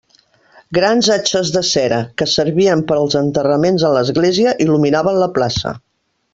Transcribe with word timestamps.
Grans 0.77 1.09
atxes 1.15 1.51
de 1.57 1.63
cera, 1.73 1.99
que 2.21 2.27
servien 2.33 2.83
per 2.93 2.97
als 2.97 3.19
enterraments 3.21 3.87
en 3.91 3.95
l'església, 3.99 4.57
il·luminaven 4.67 5.25
la 5.27 5.33
plaça. 5.41 5.79